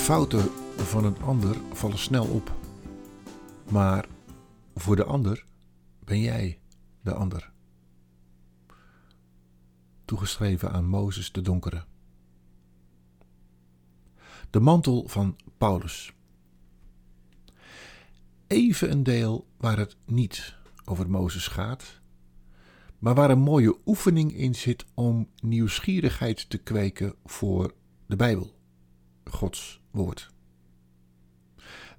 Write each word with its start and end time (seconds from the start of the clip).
Fouten 0.00 0.50
van 0.76 1.04
een 1.04 1.22
ander 1.22 1.56
vallen 1.72 1.98
snel 1.98 2.26
op. 2.26 2.54
Maar 3.70 4.08
voor 4.74 4.96
de 4.96 5.04
ander 5.04 5.46
ben 6.04 6.20
jij 6.20 6.58
de 7.00 7.14
ander. 7.14 7.52
Toegeschreven 10.04 10.70
aan 10.70 10.86
Mozes 10.86 11.32
de 11.32 11.40
Donkere. 11.40 11.84
De 14.50 14.60
mantel 14.60 15.08
van 15.08 15.36
Paulus. 15.58 16.12
Even 18.46 18.90
een 18.90 19.02
deel 19.02 19.46
waar 19.56 19.78
het 19.78 19.96
niet 20.04 20.56
over 20.84 21.10
Mozes 21.10 21.46
gaat, 21.46 22.00
maar 22.98 23.14
waar 23.14 23.30
een 23.30 23.38
mooie 23.38 23.76
oefening 23.86 24.32
in 24.32 24.54
zit 24.54 24.84
om 24.94 25.28
nieuwsgierigheid 25.42 26.50
te 26.50 26.58
kweken 26.58 27.14
voor 27.24 27.74
de 28.06 28.16
Bijbel, 28.16 28.54
Gods 29.24 29.79
woord. 29.90 30.30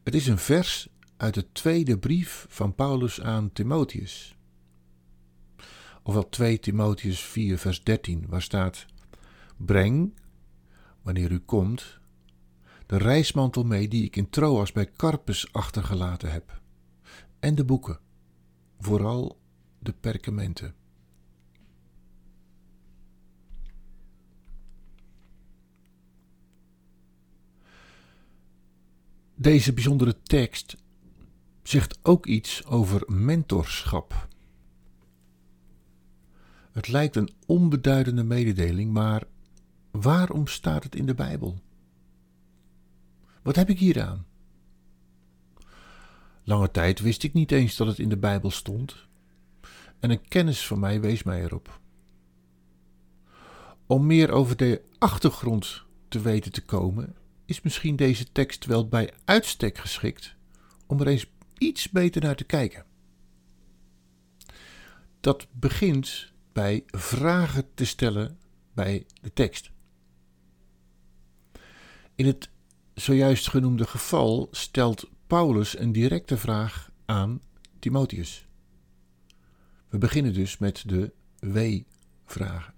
Het 0.04 0.16
is 0.16 0.28
een 0.28 0.38
vers 0.38 0.88
uit 1.18 1.34
de 1.34 1.52
tweede 1.52 1.98
brief 1.98 2.46
van 2.50 2.76
Paulus 2.76 3.22
aan 3.22 3.52
Timotheus. 3.54 4.36
Ofwel 6.04 6.30
2 6.30 6.60
Timotheus 6.60 7.20
4, 7.20 7.58
vers 7.58 7.84
13, 7.84 8.26
waar 8.28 8.42
staat: 8.42 8.86
Breng, 9.58 10.14
wanneer 11.02 11.32
u 11.32 11.40
komt, 11.40 12.00
de 12.86 12.98
reismantel 12.98 13.64
mee 13.64 13.88
die 13.88 14.04
ik 14.04 14.16
in 14.16 14.30
Troas 14.30 14.72
bij 14.72 14.92
Carpus 14.92 15.54
achtergelaten 15.54 16.32
heb, 16.32 16.62
en 17.40 17.56
de 17.56 17.66
boeken, 17.66 18.00
vooral 18.80 19.40
de 19.80 19.94
perkamenten. 20.00 20.76
Deze 29.42 29.74
bijzondere 29.74 30.22
tekst 30.22 30.78
zegt 31.64 32.00
ook 32.02 32.26
iets 32.26 32.66
over 32.66 33.04
mentorschap. 33.08 34.28
Het 36.72 36.88
lijkt 36.88 37.16
een 37.16 37.30
onbeduidende 37.46 38.24
mededeling, 38.24 38.92
maar 38.92 39.24
waarom 39.92 40.48
staat 40.48 40.84
het 40.84 40.96
in 40.96 41.06
de 41.06 41.14
Bijbel? 41.14 41.60
Wat 43.42 43.56
heb 43.56 43.70
ik 43.70 43.80
hier 43.80 44.02
aan? 44.02 44.26
Lange 46.44 46.72
tijd 46.72 47.00
wist 47.00 47.24
ik 47.24 47.34
niet 47.34 47.52
eens 47.52 47.76
dat 47.76 47.88
het 47.88 48.00
in 48.00 48.10
de 48.10 48.18
Bijbel 48.18 48.52
stond, 48.52 49.08
en 50.00 50.10
een 50.10 50.28
kennis 50.28 50.68
van 50.68 50.80
mij 50.80 51.02
wees 51.02 51.24
mij 51.24 51.44
erop. 51.44 51.80
Om 53.86 54.06
meer 54.06 54.32
over 54.32 54.58
de 54.58 54.82
achtergrond 54.98 55.84
te 56.08 56.20
weten 56.20 56.52
te 56.52 56.66
komen, 56.66 57.16
is 57.52 57.62
misschien 57.62 57.96
deze 57.96 58.32
tekst 58.32 58.66
wel 58.66 58.88
bij 58.88 59.14
uitstek 59.26 59.78
geschikt 59.78 60.36
om 60.88 61.00
er 61.00 61.08
eens 61.08 61.26
iets 61.58 61.90
beter 61.90 62.22
naar 62.22 62.36
te 62.36 62.44
kijken. 62.44 62.86
Dat 65.20 65.48
begint 65.52 66.32
bij 66.54 66.84
vragen 66.86 67.74
te 67.74 67.86
stellen 67.86 68.38
bij 68.74 69.06
de 69.22 69.34
tekst. 69.34 69.72
In 72.16 72.26
het 72.26 72.50
zojuist 72.94 73.50
genoemde 73.50 73.88
geval 73.88 74.48
stelt 74.52 75.10
Paulus 75.28 75.78
een 75.78 75.92
directe 75.92 76.38
vraag 76.38 76.92
aan 77.06 77.42
Timotheus. 77.80 78.48
We 79.90 79.98
beginnen 79.98 80.34
dus 80.34 80.58
met 80.58 80.84
de 80.86 81.14
W-vragen. 81.40 82.74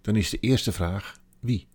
Dan 0.00 0.16
is 0.16 0.30
de 0.30 0.38
eerste 0.38 0.72
vraag 0.72 1.20
wie? 1.40 1.66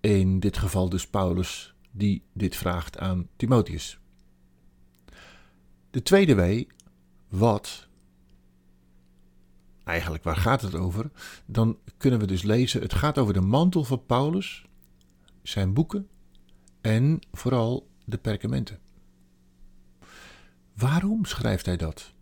In 0.00 0.40
dit 0.40 0.56
geval 0.56 0.88
dus 0.88 1.08
Paulus 1.08 1.74
die 1.90 2.22
dit 2.32 2.56
vraagt 2.56 2.98
aan 2.98 3.28
Timotheus. 3.36 3.98
De 5.90 6.02
tweede 6.02 6.34
W, 6.34 6.62
wat? 7.28 7.88
Eigenlijk, 9.84 10.24
waar 10.24 10.36
gaat 10.36 10.62
het 10.62 10.74
over? 10.74 11.10
Dan 11.46 11.78
kunnen 11.96 12.20
we 12.20 12.26
dus 12.26 12.42
lezen: 12.42 12.80
het 12.80 12.94
gaat 12.94 13.18
over 13.18 13.34
de 13.34 13.40
mantel 13.40 13.84
van 13.84 14.06
Paulus, 14.06 14.64
zijn 15.42 15.72
boeken 15.72 16.08
en 16.80 17.18
vooral 17.32 17.88
de 18.04 18.18
perkamenten. 18.18 18.78
Waarom 20.74 21.24
schrijft 21.24 21.66
hij 21.66 21.76
dat? 21.76 22.14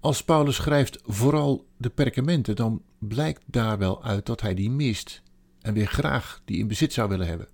Als 0.00 0.24
Paulus 0.24 0.56
schrijft 0.56 0.98
vooral 1.04 1.66
de 1.76 1.90
perkamenten, 1.90 2.56
dan 2.56 2.82
blijkt 2.98 3.42
daar 3.46 3.78
wel 3.78 4.04
uit 4.04 4.26
dat 4.26 4.40
hij 4.40 4.54
die 4.54 4.70
mist 4.70 5.22
en 5.66 5.74
weer 5.74 5.86
graag 5.86 6.40
die 6.44 6.58
in 6.58 6.68
bezit 6.68 6.92
zou 6.92 7.08
willen 7.08 7.26
hebben. 7.26 7.48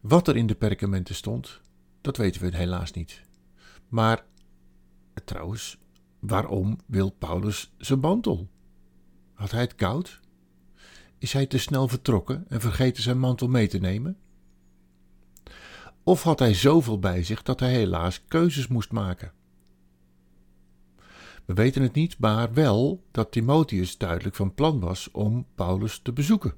Wat 0.00 0.28
er 0.28 0.36
in 0.36 0.46
de 0.46 0.54
perkamenten 0.54 1.14
stond, 1.14 1.60
dat 2.00 2.16
weten 2.16 2.40
we 2.40 2.56
helaas 2.56 2.92
niet. 2.92 3.22
Maar 3.88 4.24
trouwens, 5.24 5.78
waarom 6.18 6.78
wil 6.86 7.10
Paulus 7.10 7.72
zijn 7.78 8.00
mantel? 8.00 8.48
Had 9.32 9.50
hij 9.50 9.60
het 9.60 9.74
koud? 9.74 10.20
Is 11.18 11.32
hij 11.32 11.46
te 11.46 11.58
snel 11.58 11.88
vertrokken 11.88 12.44
en 12.48 12.60
vergeten 12.60 13.02
zijn 13.02 13.18
mantel 13.18 13.48
mee 13.48 13.68
te 13.68 13.78
nemen? 13.78 14.18
Of 16.02 16.22
had 16.22 16.38
hij 16.38 16.54
zoveel 16.54 16.98
bij 16.98 17.22
zich 17.22 17.42
dat 17.42 17.60
hij 17.60 17.72
helaas 17.72 18.24
keuzes 18.24 18.68
moest 18.68 18.92
maken? 18.92 19.32
We 21.50 21.56
weten 21.56 21.82
het 21.82 21.92
niet, 21.92 22.18
maar 22.18 22.52
wel 22.52 23.02
dat 23.10 23.32
Timotheus 23.32 23.98
duidelijk 23.98 24.36
van 24.36 24.54
plan 24.54 24.80
was 24.80 25.10
om 25.10 25.46
Paulus 25.54 25.98
te 25.98 26.12
bezoeken. 26.12 26.54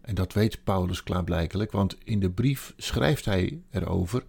En 0.00 0.14
dat 0.14 0.32
weet 0.32 0.64
Paulus 0.64 1.02
klaarblijkelijk, 1.02 1.72
want 1.72 1.96
in 2.04 2.20
de 2.20 2.30
brief 2.30 2.74
schrijft 2.76 3.24
hij 3.24 3.62
erover 3.70 4.24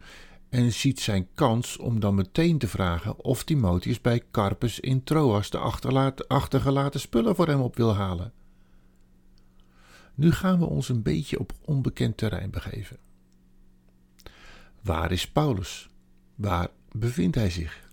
en 0.50 0.72
ziet 0.72 1.00
zijn 1.00 1.28
kans 1.34 1.78
om 1.78 2.00
dan 2.00 2.16
meteen 2.16 2.58
te 2.58 2.68
vragen 2.68 3.24
of 3.24 3.44
Timotheus 3.44 4.02
bij 4.02 4.24
Carpus 4.32 4.80
in 4.80 5.04
Troas 5.04 5.50
de 5.50 5.58
achtergelaten 6.28 7.00
spullen 7.00 7.36
voor 7.36 7.48
hem 7.48 7.62
op 7.62 7.76
wil 7.76 7.96
halen. 7.96 8.34
Nu 10.16 10.32
gaan 10.32 10.60
we 10.60 10.66
ons 10.66 10.90
een 10.90 11.02
beetje 11.02 11.40
op 11.40 11.54
onbekend 11.66 12.18
terrein 12.18 12.52
begeven. 12.52 12.98
Waar 14.82 15.12
is 15.12 15.32
Paulus? 15.32 15.90
Waar 16.36 16.70
bevindt 16.92 17.36
hij 17.36 17.50
zich? 17.50 17.92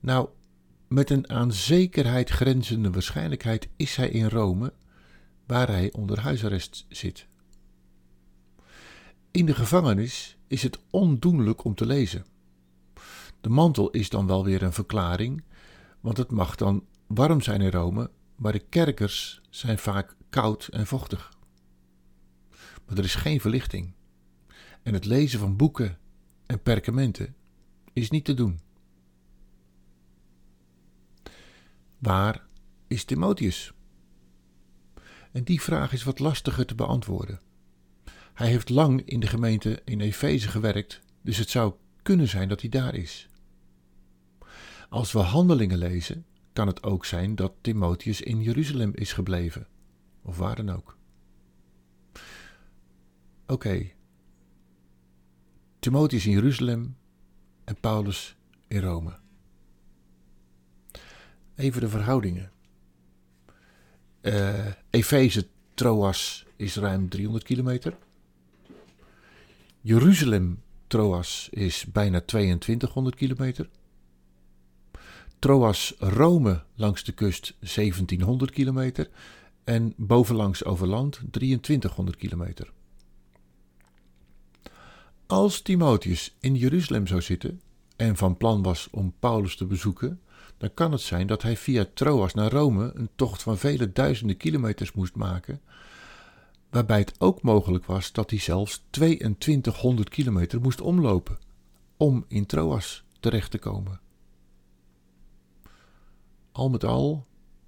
Nou, 0.00 0.28
met 0.88 1.10
een 1.10 1.30
aan 1.30 1.52
zekerheid 1.52 2.30
grenzende 2.30 2.90
waarschijnlijkheid 2.90 3.68
is 3.76 3.96
hij 3.96 4.08
in 4.08 4.28
Rome, 4.28 4.72
waar 5.46 5.68
hij 5.68 5.92
onder 5.92 6.20
huisarrest 6.20 6.86
zit. 6.88 7.26
In 9.30 9.46
de 9.46 9.54
gevangenis 9.54 10.36
is 10.46 10.62
het 10.62 10.78
ondoenlijk 10.90 11.64
om 11.64 11.74
te 11.74 11.86
lezen. 11.86 12.24
De 13.40 13.48
mantel 13.48 13.90
is 13.90 14.08
dan 14.08 14.26
wel 14.26 14.44
weer 14.44 14.62
een 14.62 14.72
verklaring, 14.72 15.44
want 16.00 16.16
het 16.16 16.30
mag 16.30 16.56
dan 16.56 16.84
warm 17.06 17.40
zijn 17.40 17.60
in 17.60 17.70
Rome, 17.70 18.10
maar 18.36 18.52
de 18.52 18.64
kerkers 18.68 19.40
zijn 19.50 19.78
vaak 19.78 20.16
koud 20.30 20.66
en 20.66 20.86
vochtig. 20.86 21.32
Maar 22.86 22.98
er 22.98 23.04
is 23.04 23.14
geen 23.14 23.40
verlichting. 23.40 23.92
En 24.82 24.94
het 24.94 25.04
lezen 25.04 25.38
van 25.38 25.56
boeken 25.56 25.98
en 26.46 26.62
perkamenten 26.62 27.34
is 27.92 28.10
niet 28.10 28.24
te 28.24 28.34
doen. 28.34 28.60
Waar 32.00 32.42
is 32.86 33.04
Timotheus? 33.04 33.72
En 35.32 35.44
die 35.44 35.60
vraag 35.60 35.92
is 35.92 36.02
wat 36.02 36.18
lastiger 36.18 36.66
te 36.66 36.74
beantwoorden. 36.74 37.40
Hij 38.34 38.48
heeft 38.48 38.68
lang 38.68 39.02
in 39.02 39.20
de 39.20 39.26
gemeente 39.26 39.82
in 39.84 40.00
Efeze 40.00 40.48
gewerkt, 40.48 41.00
dus 41.22 41.36
het 41.36 41.50
zou 41.50 41.74
kunnen 42.02 42.28
zijn 42.28 42.48
dat 42.48 42.60
hij 42.60 42.70
daar 42.70 42.94
is. 42.94 43.28
Als 44.88 45.12
we 45.12 45.18
handelingen 45.18 45.78
lezen, 45.78 46.24
kan 46.52 46.66
het 46.66 46.82
ook 46.82 47.04
zijn 47.04 47.34
dat 47.34 47.52
Timotheus 47.60 48.20
in 48.20 48.42
Jeruzalem 48.42 48.92
is 48.94 49.12
gebleven, 49.12 49.66
of 50.22 50.38
waar 50.38 50.56
dan 50.56 50.70
ook. 50.70 50.96
Oké. 53.46 53.90
Timotheus 55.78 56.26
in 56.26 56.32
Jeruzalem 56.32 56.96
en 57.64 57.80
Paulus 57.80 58.36
in 58.68 58.80
Rome. 58.80 59.19
Even 61.54 61.80
de 61.80 61.88
verhoudingen. 61.88 62.50
Uh, 64.22 64.66
Efeze 64.90 65.46
Troas 65.74 66.46
is 66.56 66.76
ruim 66.76 67.08
300 67.08 67.44
kilometer. 67.44 67.96
Jeruzalem 69.80 70.62
Troas 70.86 71.48
is 71.50 71.84
bijna 71.84 72.20
2200 72.20 73.16
kilometer. 73.16 73.68
Troas 75.38 75.94
Rome 75.98 76.62
langs 76.74 77.04
de 77.04 77.12
kust 77.12 77.54
1700 77.58 78.50
kilometer. 78.50 79.08
En 79.64 79.94
bovenlangs 79.96 80.64
over 80.64 80.86
land 80.86 81.20
2300 81.30 82.16
kilometer. 82.16 82.72
Als 85.26 85.60
Timotheus 85.60 86.36
in 86.40 86.54
Jeruzalem 86.54 87.06
zou 87.06 87.22
zitten 87.22 87.60
en 87.96 88.16
van 88.16 88.36
plan 88.36 88.62
was 88.62 88.88
om 88.90 89.14
Paulus 89.18 89.56
te 89.56 89.66
bezoeken, 89.66 90.20
dan 90.60 90.74
kan 90.74 90.92
het 90.92 91.00
zijn 91.00 91.26
dat 91.26 91.42
hij 91.42 91.56
via 91.56 91.86
Troas 91.94 92.34
naar 92.34 92.50
Rome 92.50 92.92
een 92.94 93.08
tocht 93.14 93.42
van 93.42 93.58
vele 93.58 93.92
duizenden 93.92 94.36
kilometers 94.36 94.92
moest 94.92 95.14
maken, 95.14 95.60
waarbij 96.70 96.98
het 96.98 97.14
ook 97.18 97.42
mogelijk 97.42 97.84
was 97.84 98.12
dat 98.12 98.30
hij 98.30 98.38
zelfs 98.38 98.84
2200 98.90 100.08
kilometer 100.08 100.60
moest 100.60 100.80
omlopen 100.80 101.38
om 101.96 102.24
in 102.28 102.46
Troas 102.46 103.04
terecht 103.20 103.50
te 103.50 103.58
komen. 103.58 104.00
Al 106.52 106.68
met 106.68 106.84
al 106.84 107.26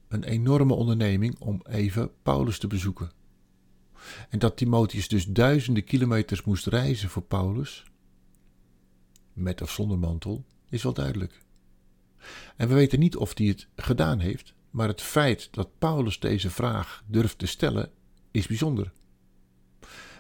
een 0.08 0.24
enorme 0.24 0.74
onderneming 0.74 1.38
om 1.38 1.60
even 1.68 2.10
Paulus 2.22 2.58
te 2.58 2.66
bezoeken. 2.66 3.10
En 4.28 4.38
dat 4.38 4.56
Timotheus 4.56 5.08
dus 5.08 5.26
duizenden 5.26 5.84
kilometers 5.84 6.44
moest 6.44 6.66
reizen 6.66 7.08
voor 7.08 7.22
Paulus, 7.22 7.84
met 9.32 9.62
of 9.62 9.70
zonder 9.70 9.98
mantel, 9.98 10.44
is 10.68 10.82
wel 10.82 10.94
duidelijk. 10.94 11.41
En 12.56 12.68
we 12.68 12.74
weten 12.74 12.98
niet 12.98 13.16
of 13.16 13.38
hij 13.38 13.46
het 13.46 13.68
gedaan 13.76 14.18
heeft, 14.18 14.54
maar 14.70 14.88
het 14.88 15.00
feit 15.00 15.48
dat 15.50 15.78
Paulus 15.78 16.20
deze 16.20 16.50
vraag 16.50 17.04
durft 17.06 17.38
te 17.38 17.46
stellen, 17.46 17.90
is 18.30 18.46
bijzonder. 18.46 18.92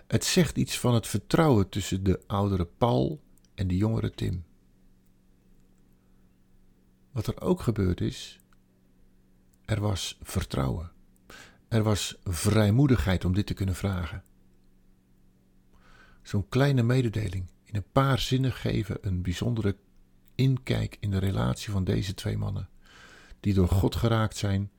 Het 0.06 0.24
zegt 0.24 0.56
iets 0.56 0.78
van 0.78 0.94
het 0.94 1.06
vertrouwen 1.06 1.68
tussen 1.68 2.02
de 2.04 2.20
oudere 2.26 2.64
Paul 2.78 3.22
en 3.54 3.66
de 3.66 3.76
jongere 3.76 4.10
Tim. 4.10 4.44
Wat 7.12 7.26
er 7.26 7.40
ook 7.40 7.60
gebeurd 7.60 8.00
is, 8.00 8.40
er 9.64 9.80
was 9.80 10.18
vertrouwen. 10.22 10.92
Er 11.68 11.82
was 11.82 12.18
vrijmoedigheid 12.24 13.24
om 13.24 13.34
dit 13.34 13.46
te 13.46 13.54
kunnen 13.54 13.74
vragen. 13.74 14.24
Zo'n 16.22 16.48
kleine 16.48 16.82
mededeling 16.82 17.50
in 17.64 17.76
een 17.76 17.90
paar 17.92 18.18
zinnen 18.18 18.52
geven 18.52 18.98
een 19.00 19.22
bijzondere 19.22 19.76
inkijk 20.34 20.96
in 21.00 21.10
de 21.10 21.18
relatie 21.18 21.72
van 21.72 21.84
deze 21.84 22.14
twee 22.14 22.36
mannen, 22.36 22.68
die 23.40 23.54
door 23.54 23.68
God 23.68 23.96
geraakt 23.96 24.36
zijn 24.36 24.70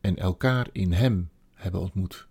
en 0.00 0.16
elkaar 0.16 0.68
in 0.72 0.92
Hem 0.92 1.30
hebben 1.54 1.80
ontmoet. 1.80 2.28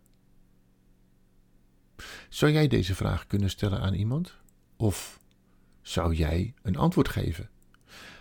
Zou 2.30 2.52
jij 2.52 2.68
deze 2.68 2.96
vraag 2.96 3.28
kunnen 3.28 3.50
stellen 3.50 3.80
aan 3.80 3.94
iemand? 3.94 4.38
Of 4.76 5.20
zou 5.82 6.14
jij 6.14 6.54
een 6.62 6.78
antwoord 6.78 7.10
geven? 7.10 7.50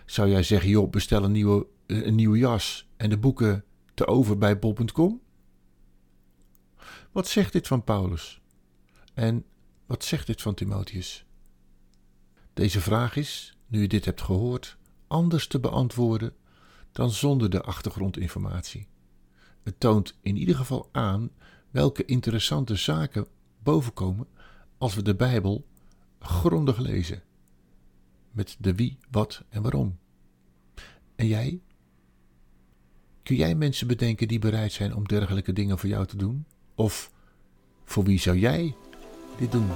Zou 0.05 0.29
jij 0.29 0.43
zeggen, 0.43 0.69
joh, 0.69 0.89
bestel 0.89 1.23
een 1.23 1.31
nieuwe, 1.31 1.67
een 1.85 2.15
nieuwe 2.15 2.37
jas 2.37 2.89
en 2.97 3.09
de 3.09 3.17
boeken 3.17 3.63
te 3.93 4.07
over 4.07 4.37
bij 4.37 4.59
bol.com? 4.59 5.21
Wat 7.11 7.27
zegt 7.27 7.53
dit 7.53 7.67
van 7.67 7.83
Paulus? 7.83 8.41
En 9.13 9.45
wat 9.85 10.03
zegt 10.03 10.27
dit 10.27 10.41
van 10.41 10.53
Timotheus? 10.53 11.25
Deze 12.53 12.81
vraag 12.81 13.15
is, 13.15 13.57
nu 13.69 13.81
je 13.81 13.87
dit 13.87 14.05
hebt 14.05 14.21
gehoord, 14.21 14.77
anders 15.07 15.47
te 15.47 15.59
beantwoorden 15.59 16.33
dan 16.91 17.11
zonder 17.11 17.49
de 17.49 17.61
achtergrondinformatie. 17.61 18.87
Het 19.63 19.79
toont 19.79 20.17
in 20.21 20.37
ieder 20.37 20.55
geval 20.55 20.89
aan 20.91 21.29
welke 21.71 22.05
interessante 22.05 22.75
zaken 22.75 23.27
bovenkomen 23.63 24.27
als 24.77 24.95
we 24.95 25.01
de 25.01 25.15
Bijbel 25.15 25.65
grondig 26.19 26.77
lezen. 26.77 27.23
Met 28.31 28.57
de 28.59 28.75
wie, 28.75 28.97
wat 29.11 29.43
en 29.49 29.61
waarom. 29.61 29.97
En 31.15 31.27
jij? 31.27 31.61
Kun 33.23 33.35
jij 33.35 33.55
mensen 33.55 33.87
bedenken 33.87 34.27
die 34.27 34.39
bereid 34.39 34.71
zijn 34.71 34.95
om 34.95 35.07
dergelijke 35.07 35.53
dingen 35.53 35.77
voor 35.77 35.89
jou 35.89 36.05
te 36.05 36.17
doen? 36.17 36.45
Of 36.75 37.11
voor 37.83 38.03
wie 38.03 38.19
zou 38.19 38.37
jij 38.37 38.75
dit 39.37 39.51
doen? 39.51 39.67